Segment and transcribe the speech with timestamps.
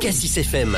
[0.00, 0.76] Cassis FM.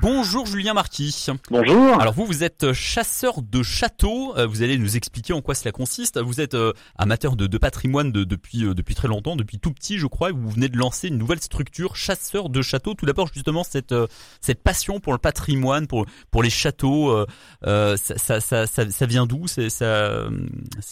[0.00, 1.26] Bonjour Julien Marquis.
[1.50, 2.00] Bonjour.
[2.00, 4.36] Alors vous, vous êtes chasseur de châteaux.
[4.36, 6.20] Euh, Vous allez nous expliquer en quoi cela consiste.
[6.20, 9.72] Vous êtes euh, amateur de, de patrimoine de- depuis euh, depuis très longtemps, depuis tout
[9.72, 10.30] petit, je crois.
[10.30, 12.94] Et vous venez de lancer une nouvelle structure, chasseur de châteaux.
[12.94, 14.06] Tout d'abord, justement, cette euh,
[14.40, 17.26] cette passion pour le patrimoine, pour pour les châteaux, euh,
[17.66, 19.46] euh, ça, ça, ça, ça, ça vient d'où?
[19.46, 20.30] C'est euh,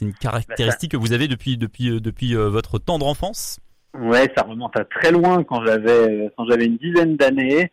[0.01, 3.59] une caractéristique que vous avez depuis depuis euh, depuis euh, votre tendre enfance?
[3.99, 7.71] Ouais, ça remonte à très loin quand j'avais quand j'avais une dizaine d'années.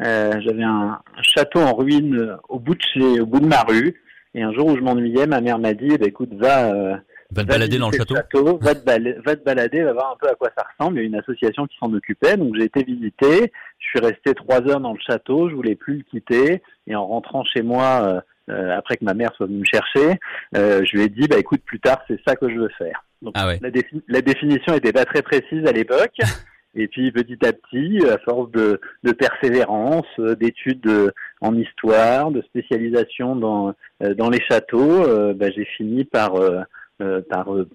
[0.00, 3.46] Euh, j'avais un, un château en ruine euh, au bout de chez, au bout de
[3.46, 4.00] ma rue.
[4.34, 6.96] Et un jour où je m'ennuyais, ma mère m'a dit, bah, écoute, va, euh,
[7.32, 8.14] Va te balader dans le château.
[8.58, 10.98] va, te bala- va te balader, va voir un peu à quoi ça ressemble.
[10.98, 13.52] Il y a une association qui s'en occupait, donc j'ai été visiter.
[13.78, 16.62] Je suis resté trois heures dans le château, je voulais plus le quitter.
[16.86, 20.18] Et en rentrant chez moi, euh, après que ma mère soit venue me chercher,
[20.56, 23.04] euh, je lui ai dit, bah écoute, plus tard, c'est ça que je veux faire.
[23.22, 23.58] Donc, Ah ouais.
[23.62, 26.14] la, défi- la définition était pas très précise à l'époque.
[26.74, 32.30] Et puis petit à petit, à force de, de persévérance, euh, d'études euh, en histoire,
[32.30, 36.60] de spécialisation dans, euh, dans les châteaux, euh, bah, j'ai fini par, euh,
[37.00, 37.68] euh, par, euh,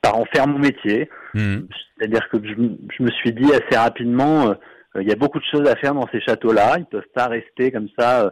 [0.00, 1.10] par en faire mon métier.
[1.34, 1.62] Hmm.
[1.98, 4.54] C'est-à-dire que je, me suis dit assez rapidement, euh,
[4.96, 6.76] euh, il y a beaucoup de choses à faire dans ces châteaux-là.
[6.78, 8.30] Ils peuvent pas rester comme ça euh,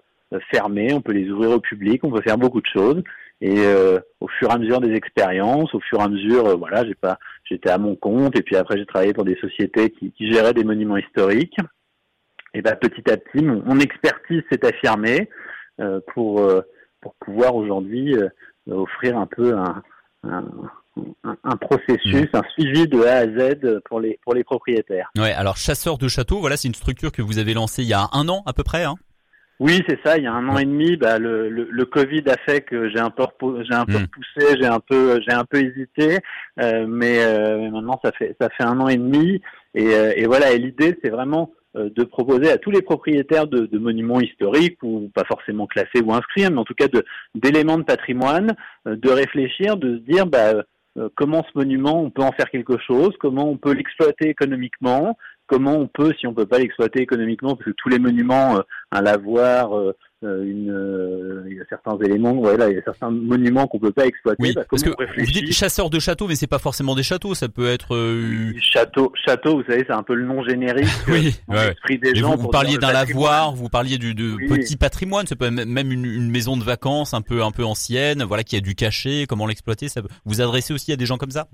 [0.51, 0.93] fermés.
[0.93, 2.03] On peut les ouvrir au public.
[2.05, 3.03] On peut faire beaucoup de choses.
[3.41, 6.55] Et euh, au fur et à mesure des expériences, au fur et à mesure, euh,
[6.55, 8.39] voilà, j'ai pas, j'étais à mon compte.
[8.39, 11.57] Et puis après, j'ai travaillé pour des sociétés qui, qui géraient des monuments historiques.
[12.55, 15.29] Et ben petit à petit, mon, mon expertise s'est affirmée
[15.81, 16.49] euh, pour
[17.01, 18.15] pour pouvoir aujourd'hui
[18.71, 19.83] offrir un peu un,
[21.25, 25.11] un, processus, un suivi de A à Z pour les pour les propriétaires.
[25.19, 25.33] Ouais.
[25.33, 28.09] Alors chasseur de châteaux, voilà, c'est une structure que vous avez lancée il y a
[28.13, 28.85] un an à peu près.
[28.85, 28.95] Hein?
[29.61, 30.19] Oui, c'est ça.
[30.19, 32.89] Il y a un an et demi, bah, le, le, le Covid a fait que
[32.91, 33.25] j'ai un peu
[33.63, 34.03] j'ai un peu Mm.
[34.03, 36.19] repoussé, j'ai un peu j'ai un peu hésité,
[36.61, 39.41] euh, mais, euh, mais maintenant ça fait ça fait un an et demi
[39.75, 40.53] et, euh, et voilà.
[40.53, 44.79] Et l'idée c'est vraiment euh, de proposer à tous les propriétaires de, de monuments historiques
[44.83, 47.05] ou pas forcément classés ou inscrits, hein, mais en tout cas de
[47.37, 48.57] d'éléments de patrimoine,
[48.89, 50.65] euh, de réfléchir, de se dire bah
[50.97, 55.17] euh, comment ce monument on peut en faire quelque chose, comment on peut l'exploiter économiquement,
[55.47, 58.63] comment on peut, si on peut pas l'exploiter économiquement, parce que tous les monuments, euh,
[58.93, 59.93] un lavoir, euh,
[60.25, 63.79] euh, une, euh, il y a certains éléments, voilà, il y a certains monuments qu'on
[63.79, 64.43] peut pas exploiter.
[64.43, 67.03] Oui, bah, parce que on vous dites chasseur de châteaux, mais c'est pas forcément des
[67.03, 67.95] châteaux, ça peut être.
[67.95, 70.89] euh, Château, château, vous savez, c'est un peu le nom générique.
[71.09, 71.75] Oui, ouais.
[71.99, 74.47] des gens vous, vous parliez d'un lavoir, vous parliez du de Oui.
[74.49, 77.65] petit patrimoine, ça peut être même une, une maison de vacances un peu un peu
[77.65, 81.05] ancienne, voilà, qui a du cachet, comment l'exploiter, ça peut- vous adressez aussi à des
[81.07, 81.49] gens comme ça?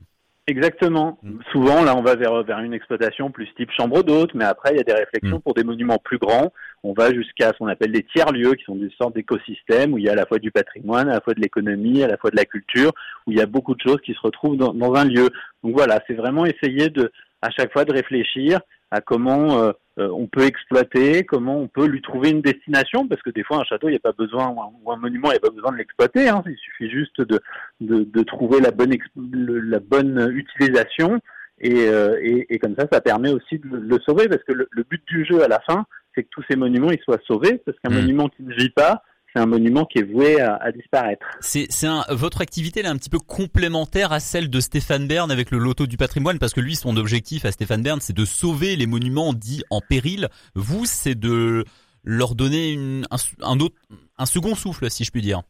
[0.51, 1.17] Exactement.
[1.23, 1.39] Mm.
[1.53, 4.79] Souvent, là, on va vers, vers une exploitation plus type chambre d'hôte, mais après, il
[4.79, 5.43] y a des réflexions Mm.
[5.43, 6.53] pour des monuments plus grands.
[6.83, 10.05] On va jusqu'à ce qu'on appelle des tiers-lieux, qui sont des sortes d'écosystèmes où il
[10.05, 12.31] y a à la fois du patrimoine, à la fois de l'économie, à la fois
[12.31, 12.91] de la culture,
[13.27, 15.31] où il y a beaucoup de choses qui se retrouvent dans, dans un lieu.
[15.63, 17.13] Donc voilà, c'est vraiment essayer de,
[17.43, 18.59] à chaque fois, de réfléchir
[18.91, 23.23] à comment euh, euh, on peut exploiter, comment on peut lui trouver une destination, parce
[23.23, 25.39] que des fois, un château, il n'y a pas besoin, ou un, monument, il n'y
[25.39, 26.29] a pas besoin de l'exploiter.
[26.29, 26.43] Hein.
[26.47, 27.41] Il suffit juste de,
[27.81, 31.21] de, de trouver la bonne, la bonne utilisation.
[31.61, 34.69] Et, euh, et, et comme ça, ça permet aussi de le, sauver, parce que le,
[34.71, 35.85] le but du jeu à la fin,
[36.15, 38.01] c'est que tous ces monuments ils soient sauvés, parce qu'un Mm.
[38.01, 39.03] monument qui ne vit pas,
[39.33, 41.25] c'est un monument qui est voué à, à disparaître.
[41.41, 41.69] C'est
[42.11, 45.59] votre activité elle est un petit peu complémentaire à celle de Stéphane Bern avec le
[45.59, 48.87] loto du patrimoine parce que lui son objectif à Stéphane Bern c'est de sauver les
[48.87, 50.29] monuments dits en péril.
[50.55, 51.65] Vous c'est de
[52.03, 53.77] leur donner une, un, un autre
[54.19, 55.43] un second souffle si je puis dire.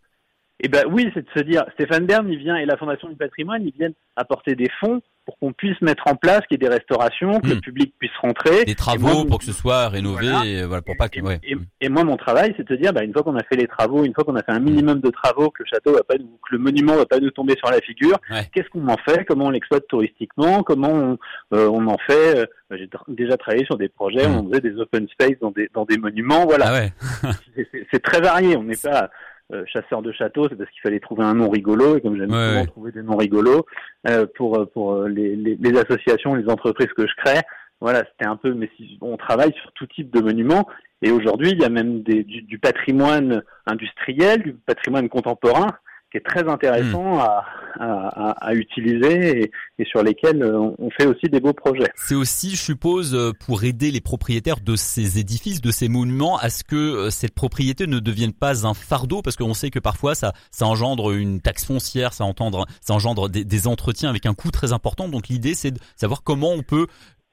[0.62, 3.16] Et ben oui, c'est de se dire, Stéphane Bern, il vient et la Fondation du
[3.16, 6.68] patrimoine, ils viennent apporter des fonds pour qu'on puisse mettre en place, qu'il y ait
[6.68, 8.64] des restaurations, que le public puisse rentrer.
[8.64, 10.44] Des travaux moi, pour que ce soit rénové Voilà.
[10.46, 11.38] et voilà pour pas que ouais.
[11.44, 13.56] et- et moi, mon travail, c'est de se dire, bah, une fois qu'on a fait
[13.56, 16.02] les travaux, une fois qu'on a fait un minimum de travaux, que le château va
[16.02, 18.48] pas nous, que le monument va pas nous tomber sur la figure, Ouais.
[18.52, 19.24] qu'est-ce qu'on en fait?
[19.24, 20.62] Comment on l'exploite touristiquement?
[20.62, 21.18] Comment on,
[21.54, 22.38] euh, on en fait?
[22.38, 24.36] Euh, J'ai tra- déjà travaillé sur des projets où Mm.
[24.36, 26.44] on faisait des open space dans des, dans des monuments.
[26.46, 26.92] Voilà, Ah ouais.
[27.92, 28.56] c'est très varié.
[28.56, 29.10] On n'est pas
[29.52, 32.30] euh, chasseur de châteaux, c'est parce qu'il fallait trouver un nom rigolo et comme j'aime
[32.30, 32.66] Ouais, souvent ouais.
[32.66, 33.66] trouver des noms rigolos
[34.08, 37.40] euh, pour euh, pour euh, les, les, les associations, les entreprises que je crée.
[37.80, 38.52] Voilà, c'était un peu.
[38.52, 40.66] Mais si, on travaille sur tout type de monuments
[41.02, 45.68] et aujourd'hui il y a même des, du, du patrimoine industriel, du patrimoine contemporain
[46.10, 47.18] qui est très intéressant Hmm.
[47.18, 47.44] à,
[47.78, 51.90] à, à, à utiliser et, et sur lesquels euh, on fait aussi des beaux projets.
[51.94, 56.36] C'est aussi, je suppose, euh, pour aider les propriétaires de ces édifices, de ces monuments,
[56.38, 59.78] à ce que euh, cette propriété ne devienne pas un fardeau, parce qu'on sait que
[59.78, 64.26] parfois ça, ça engendre une taxe foncière, ça, entendre, ça engendre des, des entretiens avec
[64.26, 65.08] un coût très important.
[65.08, 66.86] Donc l'idée, c'est de savoir comment on peut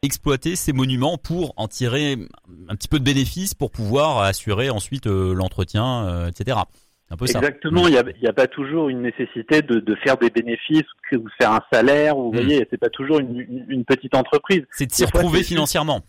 [0.03, 2.17] exploiter ces monuments pour en tirer
[2.69, 6.29] un petit peu de bénéfice pour pouvoir assurer ensuite l'entretien,
[7.09, 10.83] Exactement, il n'y a, y a, pas toujours une nécessité de, de faire des bénéfices
[11.13, 12.15] ou de faire un salaire.
[12.15, 12.35] Vous hmm.
[12.35, 14.63] voyez, c'est pas toujours une, une, petite entreprise.
[14.71, 16.01] C'est de s'y retrouver financièrement.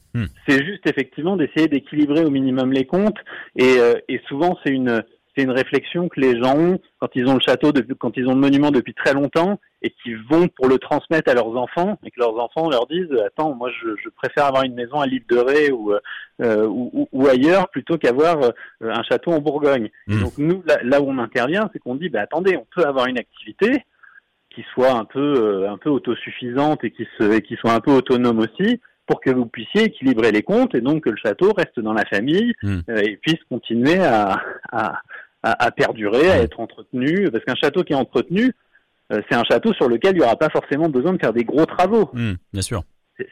[0.49, 3.19] C'est juste effectivement d'essayer d'équilibrer au minimum les comptes
[3.55, 5.05] et, euh, et souvent c'est une
[5.39, 8.27] c'est une réflexion que les gens ont quand ils ont le château, depuis, quand ils
[8.27, 11.99] ont le monument depuis très longtemps et qui vont pour le transmettre à leurs enfants
[12.05, 15.07] et que leurs enfants leur disent attends moi je, je préfère avoir une maison à
[15.07, 15.93] l'île de Ré ou,
[16.43, 18.51] euh, ou, ou, ailleurs plutôt qu'avoir euh,
[18.83, 19.91] un château en Bourgogne.
[20.09, 20.21] Mmh.
[20.21, 23.07] Donc nous là, là, où on intervient c'est qu'on dit bah attendez on peut avoir
[23.07, 23.85] une activité
[24.51, 27.81] qui soit un peu euh, un peu autosuffisante et qui se et qui soit un
[27.81, 31.53] peu autonome aussi pour que vous puissiez équilibrer les comptes et donc que le château
[31.57, 32.79] reste dans la famille mmh.
[32.97, 34.43] et puisse continuer à,
[34.73, 35.01] à
[35.43, 38.53] à, à perdurer, à être entretenu, parce qu'un château qui est entretenu,
[39.13, 41.45] euh, c'est un château sur lequel il n'y aura pas forcément besoin de faire des
[41.45, 42.11] gros travaux.
[42.13, 42.83] Mmh, bien sûr.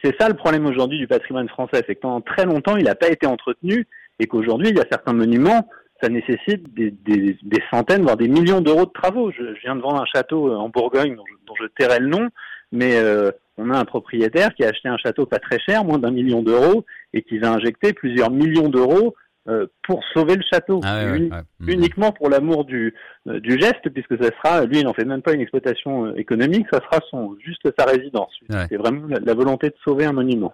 [0.03, 2.95] C'est ça le problème aujourd'hui du patrimoine français, c'est que pendant très longtemps, il n'a
[2.95, 3.87] pas été entretenu
[4.19, 5.69] et qu'aujourd'hui, il y a certains monuments,
[6.01, 9.31] ça nécessite des, des, des centaines, voire des millions d'euros de travaux.
[9.31, 11.99] Je, je, viens de vendre un château euh, en Bourgogne dont je, dont je tairai
[11.99, 12.27] le nom,
[12.71, 15.99] mais euh, on a un propriétaire qui a acheté un château pas très cher, moins
[15.99, 19.15] d'un million d'euros, et qui va injecter plusieurs millions d'euros
[19.47, 21.69] euh, pour sauver le château, ah mmh.
[21.69, 22.93] uniquement pour l'amour du,
[23.27, 26.15] euh, du geste, puisque ça sera, lui, il n'en fait même pas une exploitation euh,
[26.17, 28.33] économique, ça sera son juste sa résidence.
[28.49, 30.53] C'est vraiment la, volonté de sauver un monument.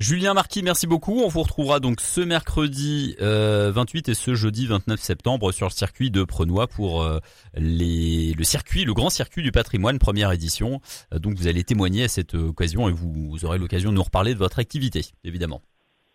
[0.00, 1.20] Julien Marquis, merci beaucoup.
[1.24, 5.72] On vous retrouvera donc ce mercredi euh, 28 et ce jeudi 29 septembre sur le
[5.72, 7.08] circuit de Prenois pour
[7.54, 10.80] les, le circuit, le grand circuit du patrimoine, première édition.
[11.12, 14.34] donc vous allez témoigner à cette occasion et vous, vous aurez l'occasion de nous reparler
[14.34, 15.62] de votre activité, évidemment.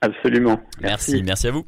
[0.01, 0.59] Absolument.
[0.81, 1.65] merci, merci à vous.